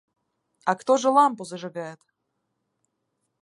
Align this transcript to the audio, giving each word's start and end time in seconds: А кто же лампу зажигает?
А 0.69 0.73
кто 0.75 0.97
же 0.97 1.09
лампу 1.09 1.45
зажигает? 1.45 1.99